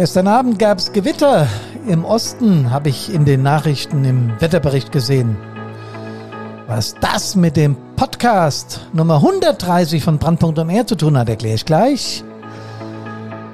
[0.00, 1.46] Gestern Abend gab es Gewitter.
[1.86, 5.36] Im Osten habe ich in den Nachrichten im Wetterbericht gesehen.
[6.66, 11.56] Was das mit dem Podcast Nummer 130 von Brandpunkt und R zu tun hat, erkläre
[11.56, 12.24] ich gleich.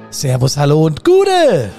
[0.09, 1.69] Servus, hallo und Gude!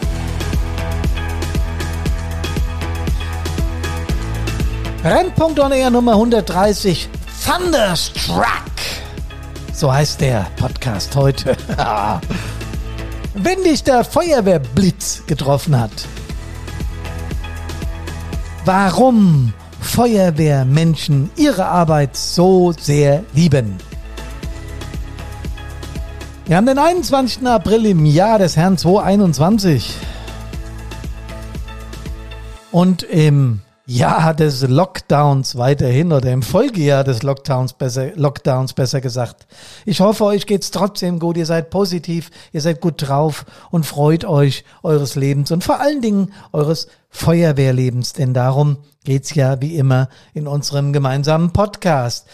[5.02, 7.08] Brandpunkt on Air Nummer 130
[7.42, 8.44] Thunderstruck.
[9.72, 11.56] So heißt der Podcast heute.
[13.40, 15.92] Wenn dich der Feuerwehrblitz getroffen hat.
[18.64, 23.78] Warum Feuerwehrmenschen ihre Arbeit so sehr lieben.
[26.46, 27.46] Wir haben den 21.
[27.46, 29.94] April im Jahr des Herrn 2021.
[32.72, 33.60] Und im
[33.90, 39.46] Jahr des Lockdowns weiterhin oder im Folgejahr des Lockdowns besser, Lockdowns besser gesagt.
[39.86, 41.38] Ich hoffe, euch geht's trotzdem gut.
[41.38, 46.02] Ihr seid positiv, ihr seid gut drauf und freut euch eures Lebens und vor allen
[46.02, 52.26] Dingen eures Feuerwehrlebens, denn darum geht's ja wie immer in unserem gemeinsamen Podcast.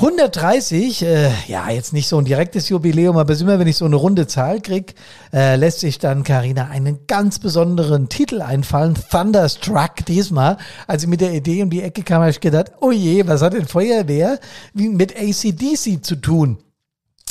[0.00, 3.96] 130, äh, ja, jetzt nicht so ein direktes Jubiläum, aber immer wenn ich so eine
[3.96, 4.94] runde Zahl krieg,
[5.30, 10.56] äh, lässt sich dann Karina einen ganz besonderen Titel einfallen, Thunderstruck diesmal.
[10.86, 13.42] Als ich mit der Idee um die Ecke kam, habe ich gedacht, oh je, was
[13.42, 14.40] hat denn Feuerwehr
[14.72, 16.56] mit ACDC zu tun?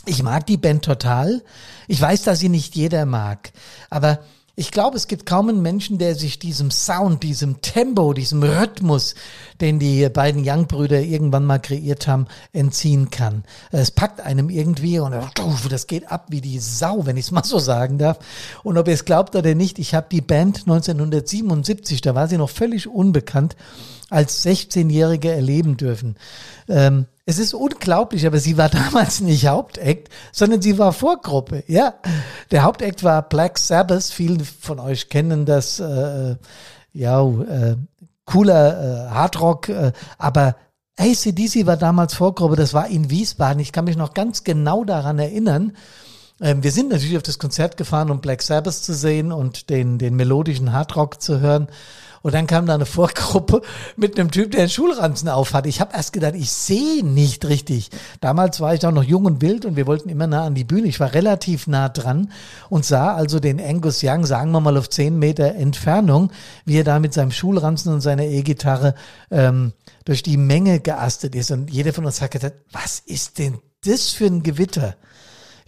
[0.05, 1.41] Ich mag die Band total.
[1.87, 3.51] Ich weiß, dass sie nicht jeder mag,
[3.89, 4.19] aber
[4.59, 9.15] ich glaube, es gibt kaum einen Menschen, der sich diesem Sound, diesem Tempo, diesem Rhythmus,
[9.61, 13.45] den die beiden Young-Brüder irgendwann mal kreiert haben, entziehen kann.
[13.71, 15.15] Es packt einem irgendwie und
[15.69, 18.19] das geht ab wie die Sau, wenn ich es mal so sagen darf.
[18.61, 22.37] Und ob ihr es glaubt oder nicht, ich habe die Band 1977, da war sie
[22.37, 23.55] noch völlig unbekannt,
[24.09, 26.17] als 16-Jährige erleben dürfen.
[26.67, 31.63] Ähm, es ist unglaublich, aber sie war damals nicht Hauptakt, sondern sie war Vorgruppe.
[31.67, 31.93] Ja,
[32.49, 34.05] der Hauptakt war Black Sabbath.
[34.05, 35.79] Viele von euch kennen das.
[35.79, 36.35] Äh,
[36.91, 37.75] ja, äh,
[38.25, 40.55] cooler äh, Hardrock, äh, aber
[40.97, 42.55] ACDC war damals Vorgruppe.
[42.55, 43.59] Das war in Wiesbaden.
[43.59, 45.73] Ich kann mich noch ganz genau daran erinnern.
[46.41, 49.97] Ähm, wir sind natürlich auf das Konzert gefahren, um Black Sabbath zu sehen und den,
[49.97, 51.67] den melodischen Hardrock zu hören.
[52.21, 53.61] Und dann kam da eine Vorgruppe
[53.95, 55.69] mit einem Typ, der einen Schulranzen aufhatte.
[55.69, 57.89] Ich habe erst gedacht, ich sehe nicht richtig.
[58.19, 60.65] Damals war ich auch noch jung und wild und wir wollten immer nah an die
[60.65, 60.87] Bühne.
[60.87, 62.31] Ich war relativ nah dran
[62.69, 66.31] und sah also den Angus Young, sagen wir mal auf zehn Meter Entfernung,
[66.65, 68.95] wie er da mit seinem Schulranzen und seiner E-Gitarre
[69.31, 69.73] ähm,
[70.03, 71.51] durch die Menge geastet ist.
[71.51, 74.95] Und jeder von uns hat gedacht, was ist denn das für ein Gewitter?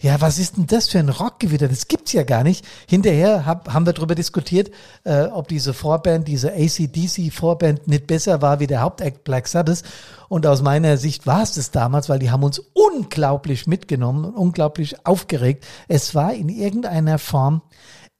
[0.02, 1.68] Ja, was ist denn das für ein Rockgewitter?
[1.68, 2.66] Das gibt's ja gar nicht.
[2.88, 4.72] Hinterher hab, haben wir darüber diskutiert,
[5.04, 9.84] äh, ob diese Vorband, diese ACDC-Vorband nicht besser war wie der Hauptakt Black Sabbath.
[10.28, 15.06] Und aus meiner Sicht war es das damals, weil die haben uns unglaublich mitgenommen, unglaublich
[15.06, 15.64] aufgeregt.
[15.86, 17.62] Es war in irgendeiner Form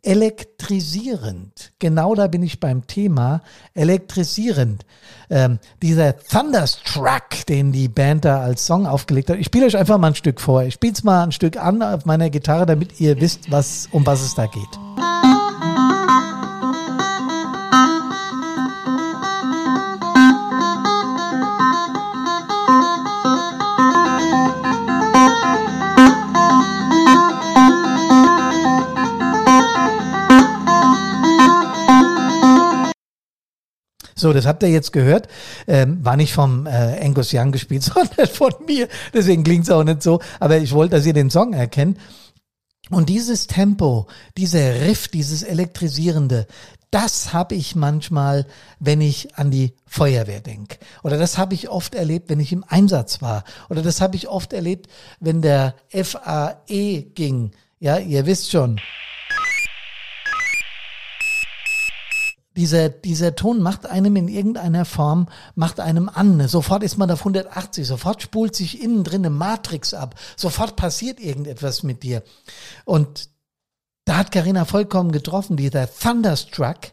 [0.02, 1.72] elektrisierend.
[1.78, 3.42] Genau da bin ich beim Thema
[3.74, 4.84] elektrisierend.
[5.30, 9.38] Ähm, dieser Thunderstruck, den die Band da als Song aufgelegt hat.
[9.38, 10.64] Ich spiele euch einfach mal ein Stück vor.
[10.64, 14.04] Ich spiele es mal ein Stück an auf meiner Gitarre, damit ihr wisst, was, um
[14.04, 15.11] was es da geht.
[34.22, 35.28] So, das habt ihr jetzt gehört.
[35.66, 36.70] Ähm, war nicht vom äh,
[37.04, 38.88] Angus Young gespielt, sondern von mir.
[39.12, 40.20] Deswegen klingt's auch nicht so.
[40.38, 41.98] Aber ich wollte, dass ihr den Song erkennt.
[42.88, 44.06] Und dieses Tempo,
[44.36, 46.46] dieser Riff, dieses elektrisierende,
[46.92, 48.46] das habe ich manchmal,
[48.78, 50.78] wenn ich an die Feuerwehr denke.
[51.02, 53.44] Oder das habe ich oft erlebt, wenn ich im Einsatz war.
[53.70, 54.86] Oder das habe ich oft erlebt,
[55.18, 57.52] wenn der FAE ging.
[57.80, 58.78] Ja, ihr wisst schon.
[62.56, 66.46] Dieser, dieser Ton macht einem in irgendeiner Form, macht einem an.
[66.48, 71.20] Sofort ist man auf 180, sofort spult sich innen drin eine Matrix ab, sofort passiert
[71.20, 72.22] irgendetwas mit dir.
[72.84, 73.30] Und
[74.04, 76.92] da hat Karina vollkommen getroffen, dieser Thunderstruck,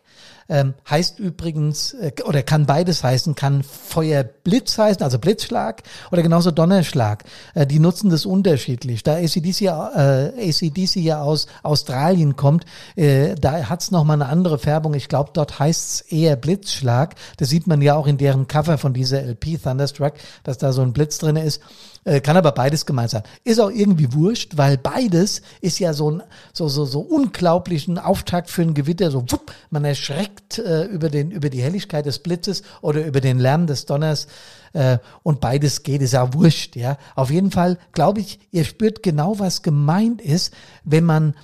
[0.50, 6.52] ähm, heißt übrigens, äh, oder kann beides heißen, kann Feuerblitz heißen, also Blitzschlag, oder genauso
[6.52, 7.24] Donnerschlag.
[7.54, 9.04] Äh, die nutzen das unterschiedlich.
[9.04, 12.66] Da ACDC äh, ACDC ja aus Australien kommt,
[12.96, 14.94] äh, da hat's noch mal eine andere Färbung.
[14.96, 17.16] Ich glaube, dort heißt's eher Blitzschlag.
[17.38, 20.14] Das sieht man ja auch in deren Cover von dieser LP Thunderstruck,
[20.44, 21.62] dass da so ein Blitz drinne ist.
[22.06, 23.24] Äh, kann aber beides gemeint sein.
[23.44, 26.24] Ist auch irgendwie wurscht, weil beides ist ja so ein
[26.54, 29.12] so so so unglaublichen Auftakt für ein Gewitter.
[29.12, 33.40] So wupp, man erschreckt äh, über den über die Helligkeit des Blitzes oder über den
[33.40, 34.28] Lärm des Donners
[34.74, 36.76] äh, und beides geht, ist ja wurscht.
[36.76, 40.54] Ja, auf jeden Fall glaube ich, ihr spürt genau, was gemeint ist,
[40.84, 41.36] wenn man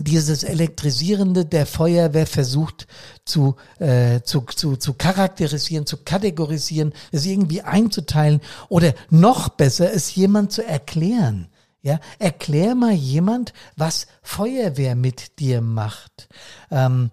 [0.00, 2.86] dieses Elektrisierende der Feuerwehr versucht
[3.24, 10.14] zu, äh, zu, zu, zu charakterisieren, zu kategorisieren, es irgendwie einzuteilen oder noch besser, es
[10.14, 11.48] jemand zu erklären.
[11.82, 16.28] Ja, erklär mal jemand, was Feuerwehr mit dir macht.
[16.70, 17.10] Ähm,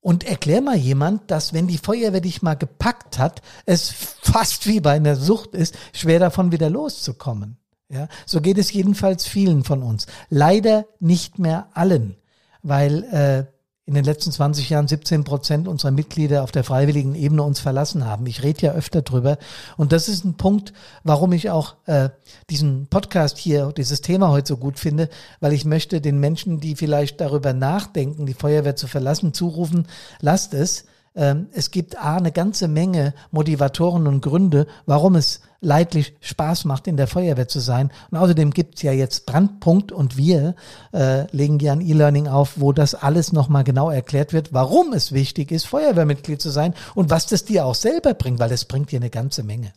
[0.00, 3.90] und erklär mal jemand, dass wenn die Feuerwehr dich mal gepackt hat, es
[4.20, 7.56] fast wie bei einer Sucht ist, schwer davon wieder loszukommen.
[7.94, 10.06] Ja, so geht es jedenfalls vielen von uns.
[10.28, 12.16] Leider nicht mehr allen,
[12.62, 13.54] weil äh,
[13.86, 18.06] in den letzten 20 Jahren 17 Prozent unserer Mitglieder auf der freiwilligen Ebene uns verlassen
[18.06, 18.26] haben.
[18.26, 19.36] Ich rede ja öfter drüber.
[19.76, 22.08] Und das ist ein Punkt, warum ich auch äh,
[22.48, 25.10] diesen Podcast hier, dieses Thema heute so gut finde,
[25.40, 29.86] weil ich möchte den Menschen, die vielleicht darüber nachdenken, die Feuerwehr zu verlassen, zurufen,
[30.20, 30.86] lasst es.
[31.16, 36.86] Ähm, es gibt A, eine ganze Menge Motivatoren und Gründe, warum es leidlich Spaß macht,
[36.86, 37.90] in der Feuerwehr zu sein.
[38.10, 40.54] Und außerdem gibt's ja jetzt Brandpunkt und wir
[40.92, 45.12] äh, legen ja ein E-Learning auf, wo das alles nochmal genau erklärt wird, warum es
[45.12, 48.90] wichtig ist, Feuerwehrmitglied zu sein und was das dir auch selber bringt, weil das bringt
[48.90, 49.72] dir eine ganze Menge.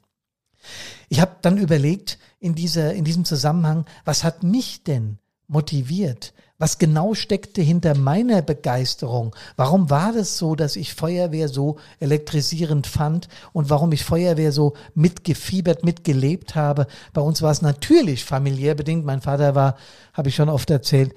[1.08, 6.80] Ich habe dann überlegt in, dieser, in diesem Zusammenhang, was hat mich denn motiviert, was
[6.80, 9.36] genau steckte hinter meiner Begeisterung?
[9.56, 14.74] Warum war das so, dass ich Feuerwehr so elektrisierend fand und warum ich Feuerwehr so
[14.96, 16.88] mitgefiebert, mitgelebt habe?
[17.14, 19.06] Bei uns war es natürlich familiär bedingt.
[19.06, 19.78] Mein Vater war,
[20.14, 21.14] habe ich schon oft erzählt,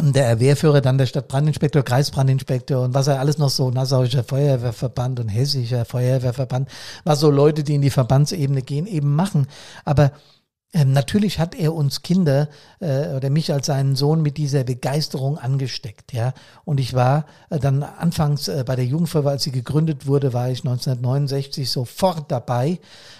[0.00, 5.28] der Wehrführer, dann der Stadtbrandinspektor, Kreisbrandinspektor und was er alles noch so, Nassauischer Feuerwehrverband und
[5.28, 6.70] Hessischer Feuerwehrverband,
[7.04, 9.46] was so Leute, die in die Verbandsebene gehen, eben machen.
[9.84, 10.12] Aber
[10.72, 15.36] ähm, natürlich hat er uns Kinder äh, oder mich als seinen Sohn mit dieser Begeisterung
[15.36, 16.32] angesteckt, ja.
[16.64, 20.48] Und ich war äh, dann anfangs äh, bei der Jugendfeuerwehr, als sie gegründet wurde, war
[20.48, 22.78] ich 1969 sofort dabei,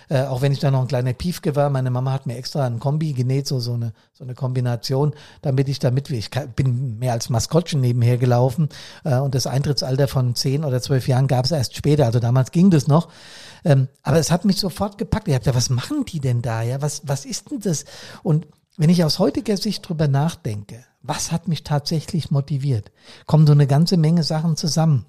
[0.09, 1.71] äh, auch wenn ich da noch ein kleiner Piefke war.
[1.71, 5.13] Meine Mama hat mir extra ein Kombi genäht, so so eine so eine Kombination,
[5.43, 8.69] damit ich damit ich bin mehr als Maskottchen nebenher gelaufen
[9.03, 12.53] äh, und das Eintrittsalter von zehn oder zwölf Jahren gab es erst später, also damals
[12.53, 13.09] ging das noch.
[13.65, 15.29] Ähm, aber es hat mich sofort gepackt.
[15.29, 16.63] Ich habe gedacht, was machen die denn da?
[16.63, 17.85] Ja, was, was ist denn das?
[18.23, 18.47] Und
[18.77, 22.91] wenn ich aus heutiger Sicht drüber nachdenke, was hat mich tatsächlich motiviert,
[23.27, 25.07] kommen so eine ganze Menge Sachen zusammen.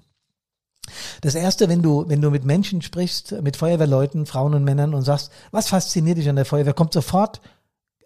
[1.20, 5.02] Das erste, wenn du, wenn du mit Menschen sprichst, mit Feuerwehrleuten, Frauen und Männern und
[5.02, 7.40] sagst, was fasziniert dich an der Feuerwehr, kommt sofort,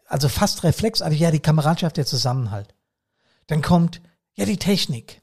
[0.06, 2.75] also fast reflexartig, ja, die Kameradschaft, der Zusammenhalt.
[3.46, 4.02] Dann kommt,
[4.34, 5.23] ja, die Technik,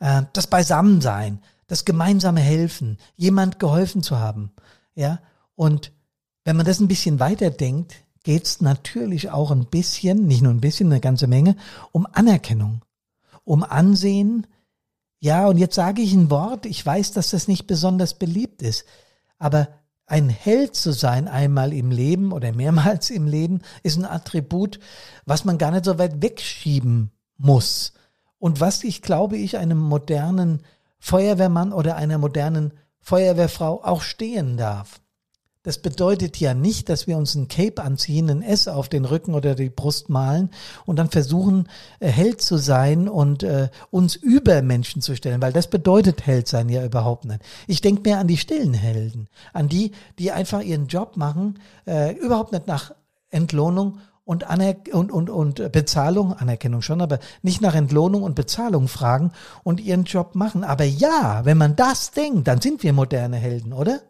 [0.00, 4.52] äh, das Beisammensein, das gemeinsame Helfen, jemand geholfen zu haben.
[4.94, 5.20] Ja,
[5.54, 5.92] und
[6.44, 10.60] wenn man das ein bisschen weiterdenkt, geht es natürlich auch ein bisschen, nicht nur ein
[10.60, 11.56] bisschen, eine ganze Menge,
[11.92, 12.82] um Anerkennung,
[13.44, 14.46] um Ansehen.
[15.20, 18.84] Ja, und jetzt sage ich ein Wort, ich weiß, dass das nicht besonders beliebt ist,
[19.38, 19.68] aber
[20.06, 24.80] ein Held zu sein einmal im Leben oder mehrmals im Leben ist ein Attribut,
[25.24, 27.92] was man gar nicht so weit wegschieben muss.
[28.38, 30.62] Und was ich glaube ich einem modernen
[30.98, 35.00] Feuerwehrmann oder einer modernen Feuerwehrfrau auch stehen darf.
[35.64, 39.34] Das bedeutet ja nicht, dass wir uns ein Cape anziehen, ein S auf den Rücken
[39.34, 40.50] oder die Brust malen
[40.84, 41.70] und dann versuchen,
[42.00, 46.48] äh, Held zu sein und äh, uns über Menschen zu stellen, weil das bedeutet Held
[46.48, 47.40] sein ja überhaupt nicht.
[47.66, 52.12] Ich denke mehr an die stillen Helden, an die, die einfach ihren Job machen, äh,
[52.12, 52.94] überhaupt nicht nach
[53.30, 58.86] Entlohnung und, Aner und, und, und Bezahlung, Anerkennung schon, aber nicht nach Entlohnung und Bezahlung
[58.86, 60.62] fragen und ihren Job machen.
[60.62, 64.02] Aber ja, wenn man das denkt, dann sind wir moderne Helden, oder?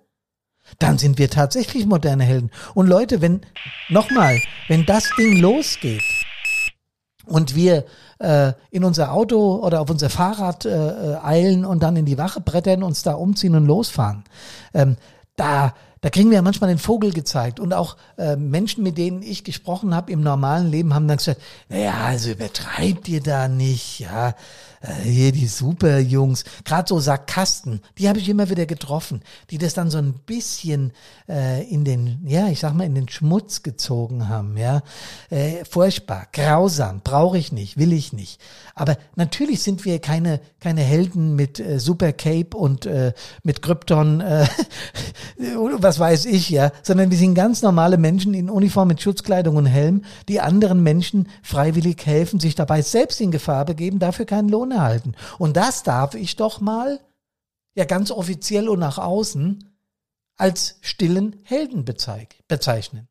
[0.78, 2.50] Dann sind wir tatsächlich moderne Helden.
[2.74, 3.42] Und Leute, wenn,
[3.88, 6.02] nochmal, wenn das Ding losgeht
[7.26, 7.84] und wir
[8.18, 12.40] äh, in unser Auto oder auf unser Fahrrad äh, eilen und dann in die Wache
[12.40, 14.24] brettern, uns da umziehen und losfahren,
[14.72, 14.96] ähm,
[15.36, 17.58] da, da kriegen wir ja manchmal den Vogel gezeigt.
[17.58, 21.40] Und auch äh, Menschen, mit denen ich gesprochen habe im normalen Leben, haben dann gesagt,
[21.70, 24.34] naja, also übertreibt ihr da nicht, ja.
[24.84, 29.72] Äh, hier die Superjungs, gerade so Sarkasten, die habe ich immer wieder getroffen, die das
[29.72, 30.92] dann so ein bisschen
[31.28, 34.82] äh, in den, ja, ich sag mal, in den Schmutz gezogen haben, ja.
[35.30, 38.40] Äh, furchtbar, grausam, brauche ich nicht, will ich nicht.
[38.74, 44.20] Aber natürlich sind wir keine, keine Helden mit äh, Super Cape und äh, mit Krypton,
[44.20, 44.46] äh,
[45.78, 49.66] was weiß ich, ja, sondern wir sind ganz normale Menschen in Uniform mit Schutzkleidung und
[49.66, 54.70] Helm, die anderen Menschen freiwillig helfen, sich dabei selbst in Gefahr begeben, dafür keinen Lohn
[54.70, 55.14] erhalten.
[55.38, 57.00] Und das darf ich doch mal,
[57.74, 59.70] ja ganz offiziell und nach außen,
[60.36, 63.08] als stillen Helden bezeichnen.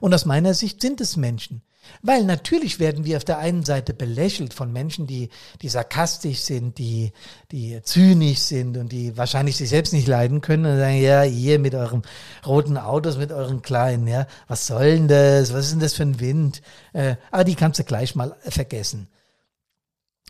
[0.00, 1.62] Und aus meiner Sicht sind es Menschen.
[2.02, 5.30] Weil natürlich werden wir auf der einen Seite belächelt von Menschen, die,
[5.62, 7.12] die sarkastisch sind, die,
[7.50, 11.58] die zynisch sind und die wahrscheinlich sich selbst nicht leiden können und sagen, ja, ihr
[11.58, 12.02] mit eurem
[12.46, 15.52] roten Autos, mit euren kleinen, ja, was soll denn das?
[15.52, 16.62] Was ist denn das für ein Wind?
[16.92, 19.08] Äh, aber die kannst du gleich mal vergessen.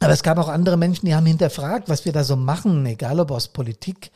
[0.00, 3.18] Aber es gab auch andere Menschen, die haben hinterfragt, was wir da so machen, egal
[3.18, 4.12] ob aus Politik,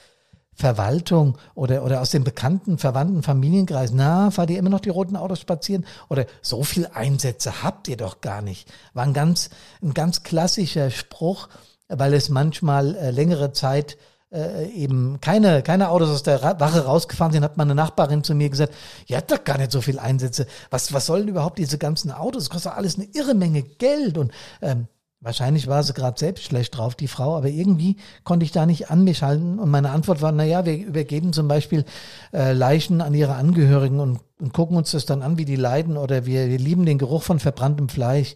[0.55, 3.93] Verwaltung oder, oder aus dem bekannten, verwandten Familienkreis.
[3.93, 5.87] Na, fahrt ihr immer noch die roten Autos spazieren?
[6.09, 8.71] Oder so viel Einsätze habt ihr doch gar nicht.
[8.95, 9.51] War ein ganz,
[9.83, 11.49] ein ganz klassischer Spruch,
[11.89, 13.97] weil es manchmal äh, längere Zeit
[14.33, 18.49] äh, eben keine, keine Autos aus der Wache rausgefahren sind, hat meine Nachbarin zu mir
[18.49, 18.75] gesagt,
[19.07, 20.47] ihr habt doch gar nicht so viel Einsätze.
[20.71, 22.45] Was, was sollen überhaupt diese ganzen Autos?
[22.45, 24.17] Das kostet alles eine irre Menge Geld.
[24.17, 24.33] Und
[24.63, 24.89] ähm,
[25.23, 28.91] Wahrscheinlich war sie gerade selbst schlecht drauf, die Frau, aber irgendwie konnte ich da nicht
[28.91, 29.61] an mich halten.
[29.61, 31.85] Und meine Antwort war, na ja, wir übergeben zum Beispiel
[32.33, 35.97] äh, Leichen an ihre Angehörigen und, und gucken uns das dann an, wie die leiden
[35.97, 38.35] oder wir, wir lieben den Geruch von verbranntem Fleisch.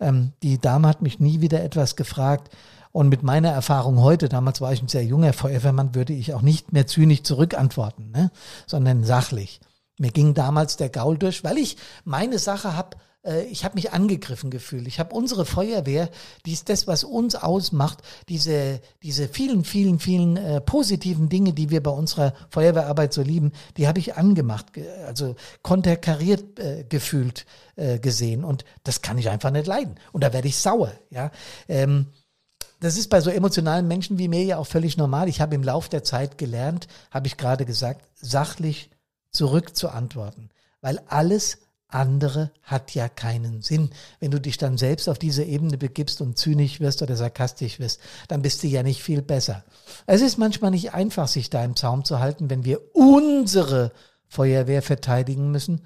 [0.00, 2.52] Ähm, die Dame hat mich nie wieder etwas gefragt.
[2.90, 6.42] Und mit meiner Erfahrung heute, damals war ich ein sehr junger Feuerwehrmann, würde ich auch
[6.42, 8.32] nicht mehr zynisch zurückantworten, ne?
[8.66, 9.60] sondern sachlich.
[9.98, 12.98] Mir ging damals der Gaul durch, weil ich meine Sache habe äh,
[13.50, 14.86] ich habe mich angegriffen gefühlt.
[14.86, 16.10] Ich habe unsere Feuerwehr,
[16.44, 21.70] die ist das, was uns ausmacht, diese, diese vielen, vielen, vielen äh, positiven Dinge, die
[21.70, 24.66] wir bei unserer Feuerwehrarbeit so lieben, die habe ich angemacht,
[25.06, 28.44] also konterkariert äh, gefühlt äh, gesehen.
[28.44, 29.94] Und das kann ich einfach nicht leiden.
[30.12, 30.92] Und da werde ich sauer.
[31.10, 31.30] Ja.
[31.68, 32.06] Ähm,
[32.80, 35.28] das ist bei so emotionalen Menschen wie mir ja auch völlig normal.
[35.28, 38.90] Ich habe im Lauf der Zeit gelernt, habe ich gerade gesagt, sachlich
[39.30, 40.50] zurückzuantworten.
[40.80, 41.58] Weil alles
[41.94, 43.90] andere hat ja keinen Sinn.
[44.20, 48.00] Wenn du dich dann selbst auf diese Ebene begibst und zynisch wirst oder sarkastisch wirst,
[48.28, 49.64] dann bist du ja nicht viel besser.
[50.06, 53.92] Es ist manchmal nicht einfach, sich da im Zaum zu halten, wenn wir unsere
[54.28, 55.82] Feuerwehr verteidigen müssen.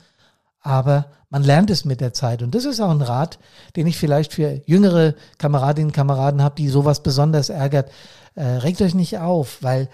[0.61, 2.43] Aber man lernt es mit der Zeit.
[2.43, 3.39] Und das ist auch ein Rat,
[3.77, 7.91] den ich vielleicht für jüngere Kameradinnen und Kameraden habe, die sowas besonders ärgert.
[8.35, 9.89] Äh, regt euch nicht auf, weil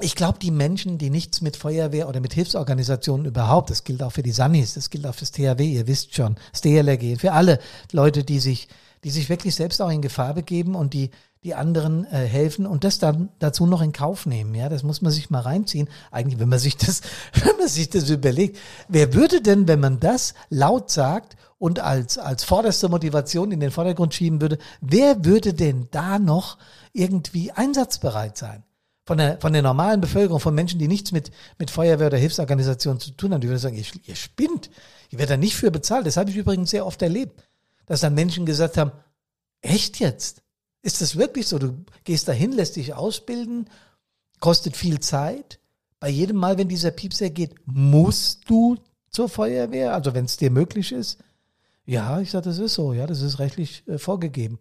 [0.00, 4.12] ich glaube, die Menschen, die nichts mit Feuerwehr oder mit Hilfsorganisationen überhaupt, das gilt auch
[4.12, 7.58] für die Sannis, das gilt auch fürs THW, ihr wisst schon, das DLRG, für alle
[7.92, 8.68] Leute, die sich,
[9.04, 11.10] die sich wirklich selbst auch in Gefahr begeben und die,
[11.44, 14.54] die anderen äh, helfen und das dann dazu noch in Kauf nehmen.
[14.54, 15.88] Ja, das muss man sich mal reinziehen.
[16.10, 17.00] Eigentlich, wenn man sich das,
[17.44, 22.18] wenn man sich das überlegt, wer würde denn, wenn man das laut sagt und als,
[22.18, 26.58] als vorderste Motivation in den Vordergrund schieben würde, wer würde denn da noch
[26.92, 28.62] irgendwie einsatzbereit sein?
[29.06, 33.00] Von der, von der normalen Bevölkerung, von Menschen, die nichts mit, mit Feuerwehr oder Hilfsorganisationen
[33.00, 34.68] zu tun haben, die würden sagen, ihr, ihr spinnt,
[35.10, 36.06] ihr werdet da nicht für bezahlt.
[36.06, 37.40] Das habe ich übrigens sehr oft erlebt,
[37.86, 38.90] dass dann Menschen gesagt haben,
[39.60, 40.42] echt jetzt?
[40.82, 41.58] Ist das wirklich so?
[41.58, 43.70] Du gehst dahin, lässt dich ausbilden,
[44.40, 45.60] kostet viel Zeit.
[46.00, 48.76] Bei jedem Mal, wenn dieser Piepser geht, musst du
[49.10, 51.18] zur Feuerwehr, also wenn es dir möglich ist.
[51.84, 54.58] Ja, ich sage, das ist so, ja, das ist rechtlich äh, vorgegeben.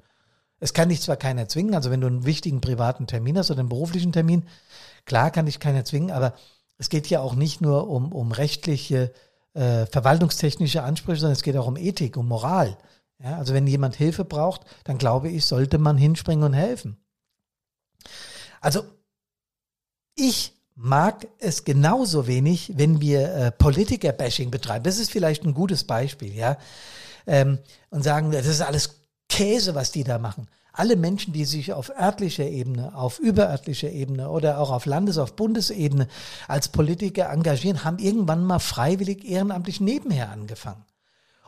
[0.65, 3.59] Es kann dich zwar keiner zwingen, also wenn du einen wichtigen privaten Termin hast oder
[3.59, 4.47] einen beruflichen Termin,
[5.05, 6.33] klar kann dich keiner zwingen, aber
[6.79, 9.13] es geht ja auch nicht nur um, um rechtliche,
[9.53, 12.79] äh, verwaltungstechnische Ansprüche, sondern es geht auch um Ethik, um Moral.
[13.23, 16.97] Ja, also wenn jemand Hilfe braucht, dann glaube ich, sollte man hinspringen und helfen.
[18.59, 18.85] Also
[20.15, 24.83] ich mag es genauso wenig, wenn wir äh, Politiker-Bashing betreiben.
[24.83, 26.57] Das ist vielleicht ein gutes Beispiel, ja.
[27.27, 27.59] Ähm,
[27.91, 29.04] und sagen, das ist alles
[29.35, 30.47] Käse, was die da machen.
[30.71, 35.35] Alle Menschen, die sich auf örtlicher Ebene, auf überörtlicher Ebene oder auch auf Landes-, auf
[35.35, 36.07] Bundesebene
[36.47, 40.85] als Politiker engagieren, haben irgendwann mal freiwillig ehrenamtlich nebenher angefangen.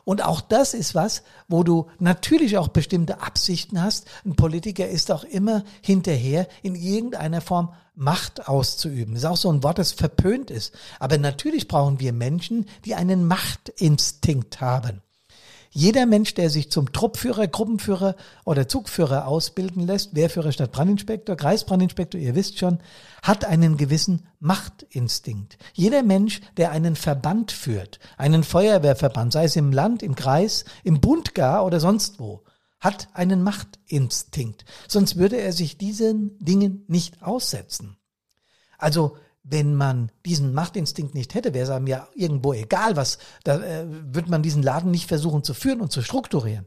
[0.04, 4.06] Und auch das ist was, wo du natürlich auch bestimmte Absichten hast.
[4.24, 9.14] Ein Politiker ist auch immer hinterher, in irgendeiner Form Macht auszuüben.
[9.14, 10.74] Das ist auch so ein Wort, das verpönt ist.
[10.98, 15.02] Aber natürlich brauchen wir Menschen, die einen Machtinstinkt haben.
[15.70, 22.20] Jeder Mensch, der sich zum Truppführer, Gruppenführer oder Zugführer ausbilden lässt, Wehrführer statt Brandinspektor, Kreisbrandinspektor,
[22.20, 22.78] ihr wisst schon,
[23.22, 25.58] hat einen gewissen Machtinstinkt.
[25.74, 31.00] Jeder Mensch, der einen Verband führt, einen Feuerwehrverband, sei es im Land, im Kreis, im
[31.00, 32.44] Bund gar oder sonst wo,
[32.80, 34.64] hat einen Machtinstinkt.
[34.86, 37.96] Sonst würde er sich diesen Dingen nicht aussetzen.
[38.78, 43.60] Also wenn man diesen Machtinstinkt nicht hätte, wäre es einem ja irgendwo egal, was, da
[43.60, 46.66] äh, würde man diesen Laden nicht versuchen zu führen und zu strukturieren.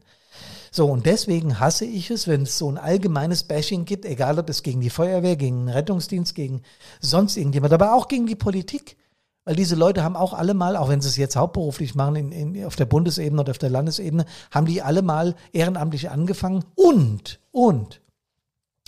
[0.74, 4.48] So, und deswegen hasse ich es, wenn es so ein allgemeines Bashing gibt, egal ob
[4.48, 6.62] es gegen die Feuerwehr, gegen den Rettungsdienst, gegen
[7.00, 8.96] sonst irgendjemand, aber auch gegen die Politik.
[9.44, 12.32] Weil diese Leute haben auch alle mal, auch wenn sie es jetzt hauptberuflich machen, in,
[12.32, 17.40] in, auf der Bundesebene oder auf der Landesebene, haben die alle mal ehrenamtlich angefangen und,
[17.50, 18.00] und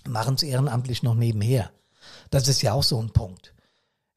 [0.09, 1.71] machen es ehrenamtlich noch nebenher.
[2.31, 3.54] Das ist ja auch so ein Punkt.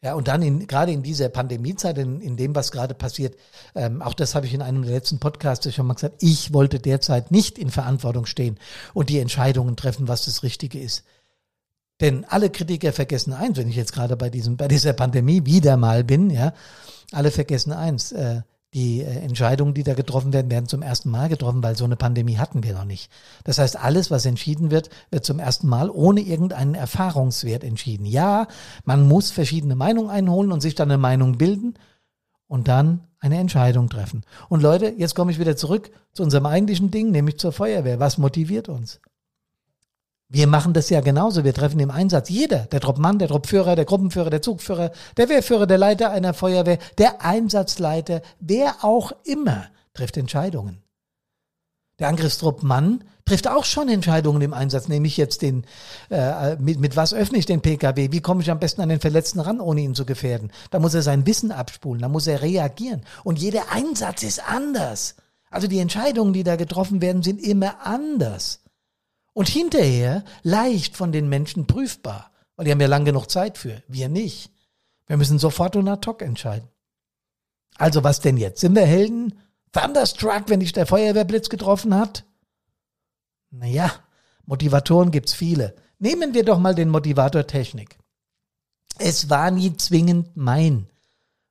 [0.03, 3.35] Ja, und dann in, gerade in dieser Pandemiezeit, in, in dem, was gerade passiert,
[3.73, 6.79] ähm, auch das habe ich in einem der letzten Podcasts schon mal gesagt, ich wollte
[6.79, 8.59] derzeit nicht in Verantwortung stehen
[8.93, 11.03] und die Entscheidungen treffen, was das Richtige ist.
[11.99, 15.77] Denn alle Kritiker vergessen eins, wenn ich jetzt gerade bei diesem, bei dieser Pandemie wieder
[15.77, 16.53] mal bin, ja,
[17.11, 18.41] alle vergessen eins, äh,
[18.73, 21.95] die äh, Entscheidungen, die da getroffen werden, werden zum ersten Mal getroffen, weil so eine
[21.95, 23.11] Pandemie hatten wir noch nicht.
[23.43, 28.05] Das heißt, alles, was entschieden wird, wird zum ersten Mal ohne irgendeinen Erfahrungswert entschieden.
[28.05, 28.47] Ja,
[28.83, 31.75] man muss verschiedene Meinungen einholen und sich dann eine Meinung bilden
[32.47, 34.23] und dann eine Entscheidung treffen.
[34.49, 37.99] Und Leute, jetzt komme ich wieder zurück zu unserem eigentlichen Ding, nämlich zur Feuerwehr.
[37.99, 38.99] Was motiviert uns?
[40.29, 41.45] Wir machen das ja genauso.
[41.45, 45.67] Wir treffen im Einsatz jeder, der Truppmann, der Truppführer, der Gruppenführer, der Zugführer, der Wehrführer,
[45.67, 50.83] der Leiter einer Feuerwehr, der Einsatzleiter, wer auch immer trifft Entscheidungen.
[51.99, 55.65] Der Angriffstruppmann trifft auch schon Entscheidungen im Einsatz, nämlich jetzt den,
[56.09, 58.99] äh, mit, mit was öffne ich den PKW, wie komme ich am besten an den
[58.99, 60.51] Verletzten ran, ohne ihn zu gefährden.
[60.69, 63.01] Da muss er sein Wissen abspulen, da muss er reagieren.
[63.23, 65.15] Und jeder Einsatz ist anders.
[65.49, 68.59] Also die Entscheidungen, die da getroffen werden, sind immer anders.
[69.37, 73.83] Und hinterher leicht von den Menschen prüfbar, weil die haben ja lang genug Zeit für.
[73.87, 74.51] Wir nicht.
[75.05, 76.67] Wir müssen sofort und ad hoc entscheiden.
[77.75, 78.61] Also was denn jetzt?
[78.61, 79.39] Sind wir Helden?
[79.73, 82.25] Thunderstruck, wenn dich der Feuerwehrblitz getroffen hat?
[83.51, 83.91] Naja,
[84.47, 85.75] Motivatoren gibt's viele.
[85.99, 87.99] Nehmen wir doch mal den Motivator Technik.
[88.97, 90.87] Es war nie zwingend mein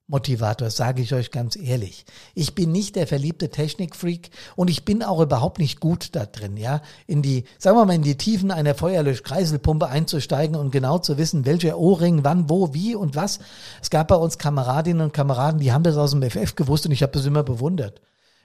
[0.08, 2.04] Motivator, sage ich euch ganz ehrlich.
[2.34, 6.56] Ich bin nicht der verliebte Technikfreak und ich bin auch überhaupt nicht gut da drin,
[6.56, 11.18] ja, in die, sagen wir mal, in die Tiefen einer Feuerlöschkreiselpumpe einzusteigen und genau zu
[11.18, 13.40] wissen, welcher Ohrring, wann, wo, wie und was.
[13.82, 16.92] Es gab bei uns Kameradinnen und Kameraden, die haben das aus dem FF gewusst und
[16.92, 18.00] ich habe das immer bewundert.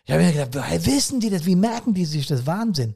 [0.06, 1.46] Ich habe mir gedacht, woher wissen die das?
[1.46, 2.48] Wie merken die sich das?
[2.48, 2.96] Wahnsinn.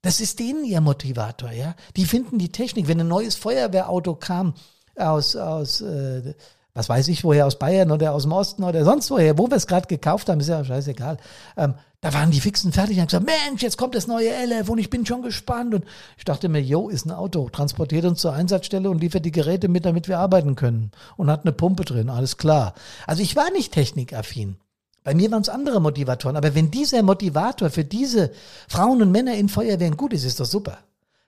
[0.00, 1.74] Das ist denen ihr Motivator, ja.
[1.96, 2.88] Die finden die Technik.
[2.88, 4.54] Wenn ein neues Feuerwehrauto kam
[4.94, 6.34] aus, aus äh,
[6.76, 9.56] was weiß ich, woher aus Bayern oder aus dem Osten oder sonst woher, wo wir
[9.56, 11.16] es gerade gekauft haben, ist ja scheißegal.
[11.56, 14.68] Ähm, da waren die Fixen fertig und haben gesagt, Mensch, jetzt kommt das neue LF
[14.68, 15.74] und ich bin schon gespannt.
[15.74, 15.86] Und
[16.18, 19.68] ich dachte mir, yo, ist ein Auto, transportiert uns zur Einsatzstelle und liefert die Geräte
[19.68, 20.90] mit, damit wir arbeiten können.
[21.16, 22.74] Und hat eine Pumpe drin, alles klar.
[23.06, 24.56] Also ich war nicht technikaffin.
[25.02, 26.36] Bei mir waren es andere Motivatoren.
[26.36, 28.32] Aber wenn dieser Motivator für diese
[28.68, 30.76] Frauen und Männer in Feuerwehren gut ist, ist das super.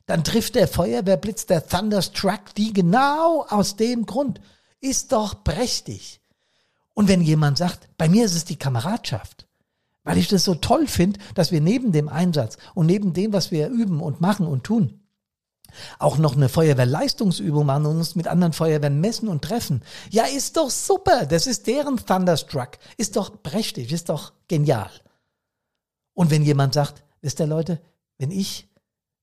[0.04, 4.40] Dann trifft der Feuerwehrblitz, der Thunderstruck, die genau aus dem Grund.
[4.80, 6.20] Ist doch prächtig.
[6.94, 9.46] Und wenn jemand sagt, bei mir ist es die Kameradschaft,
[10.04, 13.50] weil ich das so toll finde, dass wir neben dem Einsatz und neben dem, was
[13.50, 15.00] wir üben und machen und tun,
[15.98, 19.82] auch noch eine Feuerwehrleistungsübung machen und uns mit anderen Feuerwehren messen und treffen.
[20.10, 21.26] Ja, ist doch super.
[21.26, 22.78] Das ist deren Thunderstruck.
[22.96, 24.90] Ist doch prächtig, ist doch genial.
[26.14, 27.80] Und wenn jemand sagt, wisst ihr Leute,
[28.16, 28.67] wenn ich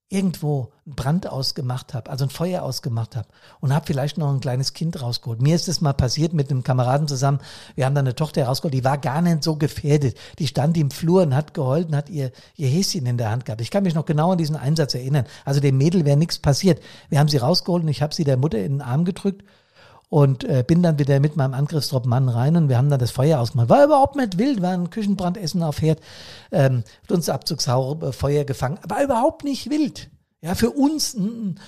[0.08, 3.26] irgendwo einen Brand ausgemacht habe, also ein Feuer ausgemacht habe
[3.60, 5.42] und habe vielleicht noch ein kleines Kind rausgeholt.
[5.42, 7.40] Mir ist es mal passiert mit einem Kameraden zusammen.
[7.74, 10.16] Wir haben da eine Tochter rausgeholt, die war gar nicht so gefährdet.
[10.38, 13.46] Die stand im Flur und hat geheult und hat ihr, ihr Häschen in der Hand
[13.46, 13.60] gehabt.
[13.60, 15.26] Ich kann mich noch genau an diesen Einsatz erinnern.
[15.44, 16.80] Also dem Mädel wäre nichts passiert.
[17.08, 19.42] Wir haben sie rausgeholt und ich habe sie der Mutter in den Arm gedrückt
[20.16, 23.10] und äh, bin dann wieder mit meinem Angriffstrupp Mann rein und wir haben dann das
[23.10, 23.68] Feuer ausgemacht.
[23.68, 26.00] War überhaupt nicht wild, war ein Küchenbrandessen auf Herd,
[26.50, 30.08] ähm, uns Abzugsfeuer gefangen, aber überhaupt nicht wild.
[30.40, 31.60] Ja, für uns, n,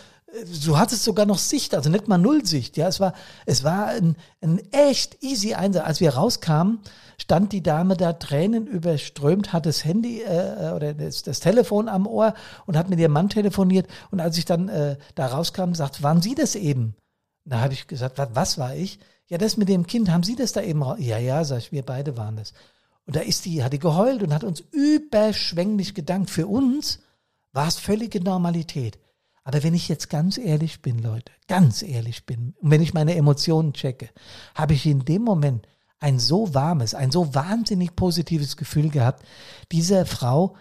[0.46, 2.78] so hat es sogar noch Sicht, also nicht mal Nullsicht.
[2.78, 3.12] Ja, es war,
[3.44, 5.84] es war ein, ein echt easy Einsatz.
[5.84, 6.78] Als wir rauskamen,
[7.20, 12.06] stand die Dame da Tränen überströmt, hat das Handy äh, oder das, das Telefon am
[12.06, 12.32] Ohr
[12.64, 13.88] und hat mit ihrem Mann telefoniert.
[14.10, 16.94] Und als ich dann äh, da rauskam, sagt, waren Sie das eben?
[17.48, 18.98] Da habe ich gesagt, was, was war ich?
[19.28, 20.82] Ja, das mit dem Kind, haben Sie das da eben?
[20.98, 22.52] Ja, ja, sag ich, wir beide waren das.
[23.06, 26.30] Und da ist die, hat die geheult und hat uns überschwänglich gedankt.
[26.30, 27.00] Für uns
[27.52, 28.98] war es völlige Normalität.
[29.44, 33.14] Aber wenn ich jetzt ganz ehrlich bin, Leute, ganz ehrlich bin, und wenn ich meine
[33.14, 34.10] Emotionen checke,
[34.54, 35.66] habe ich in dem Moment
[36.00, 39.24] ein so warmes, ein so wahnsinnig positives Gefühl gehabt,
[39.72, 40.54] dieser Frau,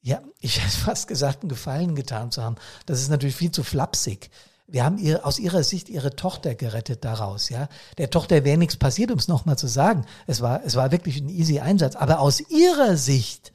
[0.00, 2.56] ja, ich hätte fast gesagt, einen Gefallen getan zu haben.
[2.86, 4.30] Das ist natürlich viel zu flapsig
[4.70, 7.68] wir haben ihr aus ihrer Sicht ihre Tochter gerettet daraus, ja.
[7.98, 10.04] Der Tochter wäre nichts passiert, um es nochmal zu sagen.
[10.26, 11.96] Es war, es war wirklich ein easy Einsatz.
[11.96, 13.52] Aber aus ihrer Sicht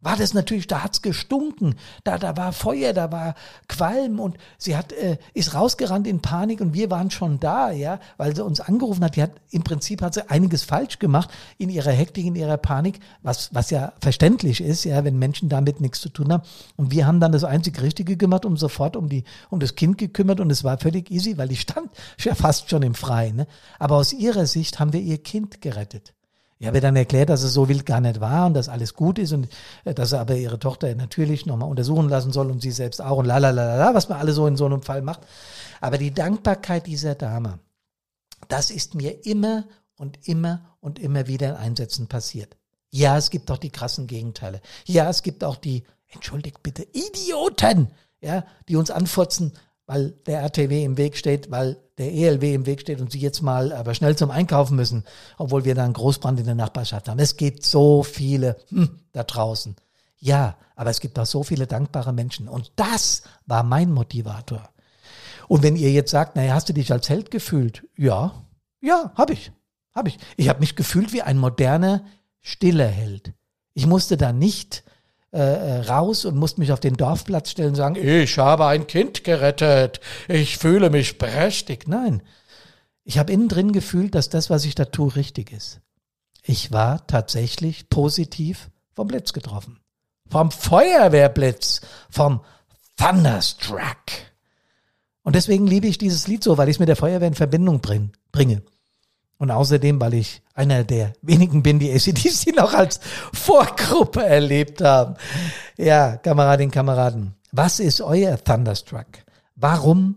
[0.00, 3.34] war das natürlich, da hat's gestunken, da, da war Feuer, da war
[3.66, 7.98] Qualm und sie hat, äh, ist rausgerannt in Panik und wir waren schon da, ja,
[8.16, 9.16] weil sie uns angerufen hat.
[9.16, 13.00] Die hat, im Prinzip hat sie einiges falsch gemacht in ihrer Hektik, in ihrer Panik,
[13.22, 16.44] was, was ja verständlich ist, ja, wenn Menschen damit nichts zu tun haben.
[16.76, 19.98] Und wir haben dann das einzig Richtige gemacht, um sofort um die, um das Kind
[19.98, 23.46] gekümmert und es war völlig easy, weil die stand ja fast schon im Freien, ne?
[23.80, 26.14] Aber aus ihrer Sicht haben wir ihr Kind gerettet.
[26.60, 29.18] Ich habe dann erklärt, dass es so wild gar nicht war und dass alles gut
[29.18, 29.48] ist und
[29.84, 33.18] äh, dass er aber ihre Tochter natürlich nochmal untersuchen lassen soll und sie selbst auch
[33.18, 35.20] und lalalala, was man alle so in so einem Fall macht.
[35.80, 37.60] Aber die Dankbarkeit dieser Dame,
[38.48, 39.64] das ist mir immer
[39.96, 42.56] und immer und immer wieder in Einsätzen passiert.
[42.90, 44.60] Ja, es gibt auch die krassen Gegenteile.
[44.84, 47.88] Ja, es gibt auch die, entschuldigt bitte, Idioten,
[48.20, 49.52] ja, die uns anfurzen,
[49.86, 53.42] weil der RTW im Weg steht, weil der ELW im Weg steht und Sie jetzt
[53.42, 55.04] mal aber schnell zum Einkaufen müssen,
[55.36, 57.18] obwohl wir da einen Großbrand in der Nachbarschaft haben.
[57.18, 59.76] Es gibt so viele hm, da draußen.
[60.20, 62.48] Ja, aber es gibt auch so viele dankbare Menschen.
[62.48, 64.68] Und das war mein Motivator.
[65.48, 67.86] Und wenn ihr jetzt sagt, naja, hast du dich als Held gefühlt?
[67.96, 68.32] Ja,
[68.80, 69.52] ja, habe ich.
[69.94, 70.18] Habe ich.
[70.36, 72.04] Ich habe mich gefühlt wie ein moderner,
[72.40, 73.32] stiller Held.
[73.74, 74.84] Ich musste da nicht
[75.30, 78.86] äh, äh, raus und musste mich auf den Dorfplatz stellen und sagen, ich habe ein
[78.86, 81.86] Kind gerettet, ich fühle mich prächtig.
[81.86, 82.22] Nein,
[83.04, 85.80] ich habe innen drin gefühlt, dass das, was ich da tue, richtig ist.
[86.42, 89.80] Ich war tatsächlich positiv vom Blitz getroffen.
[90.30, 92.40] Vom Feuerwehrblitz, vom
[92.96, 94.06] Thunderstruck.
[95.22, 97.80] Und deswegen liebe ich dieses Lied so, weil ich es mit der Feuerwehr in Verbindung
[97.80, 98.62] bring, bringe.
[99.38, 103.00] Und außerdem, weil ich einer der wenigen bin, die ACDC noch als
[103.32, 105.14] Vorgruppe erlebt haben.
[105.76, 109.06] Ja, Kameradinnen, Kameraden, was ist euer Thunderstruck?
[109.54, 110.16] Warum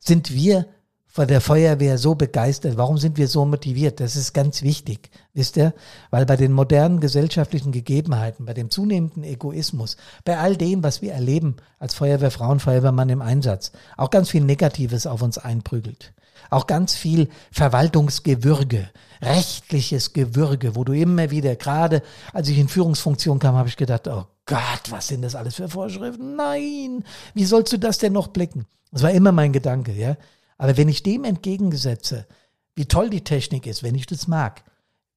[0.00, 0.66] sind wir
[1.06, 2.76] von der Feuerwehr so begeistert?
[2.76, 4.00] Warum sind wir so motiviert?
[4.00, 5.72] Das ist ganz wichtig, wisst ihr?
[6.10, 11.12] Weil bei den modernen gesellschaftlichen Gegebenheiten, bei dem zunehmenden Egoismus, bei all dem, was wir
[11.12, 16.12] erleben als Feuerwehrfrauen, Feuerwehrmann im Einsatz, auch ganz viel Negatives auf uns einprügelt.
[16.50, 23.38] Auch ganz viel Verwaltungsgewürge, rechtliches Gewürge, wo du immer wieder, gerade als ich in Führungsfunktion
[23.38, 26.36] kam, habe ich gedacht, oh Gott, was sind das alles für Vorschriften?
[26.36, 28.66] Nein, wie sollst du das denn noch blicken?
[28.92, 30.16] Das war immer mein Gedanke, ja.
[30.58, 32.26] Aber wenn ich dem entgegensetze,
[32.74, 34.62] wie toll die Technik ist, wenn ich das mag,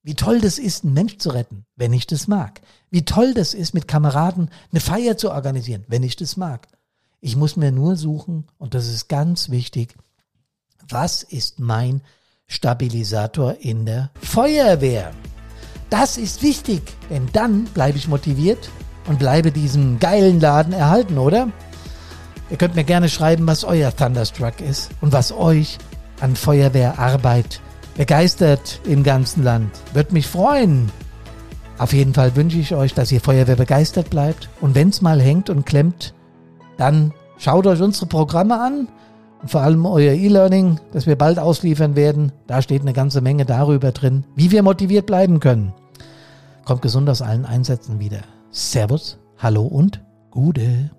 [0.02, 3.54] wie toll das ist, einen Mensch zu retten, wenn ich das mag, wie toll das
[3.54, 6.68] ist, mit Kameraden eine Feier zu organisieren, wenn ich das mag.
[7.20, 9.94] Ich muss mir nur suchen, und das ist ganz wichtig,
[10.92, 12.02] was ist mein
[12.46, 15.12] Stabilisator in der Feuerwehr?
[15.88, 18.70] Das ist wichtig, denn dann bleibe ich motiviert
[19.08, 21.48] und bleibe diesem geilen Laden erhalten, oder?
[22.50, 25.78] Ihr könnt mir gerne schreiben, was euer Thunderstruck ist und was euch
[26.20, 27.60] an Feuerwehrarbeit
[27.96, 29.70] begeistert im ganzen Land.
[29.92, 30.90] Würde mich freuen.
[31.78, 34.48] Auf jeden Fall wünsche ich euch, dass ihr Feuerwehr begeistert bleibt.
[34.60, 36.14] Und wenn es mal hängt und klemmt,
[36.76, 38.88] dann schaut euch unsere Programme an
[39.42, 42.32] und vor allem euer E-Learning, das wir bald ausliefern werden.
[42.46, 45.72] Da steht eine ganze Menge darüber drin, wie wir motiviert bleiben können.
[46.64, 48.20] Kommt gesund aus allen Einsätzen wieder.
[48.50, 50.90] Servus, hallo und Gude.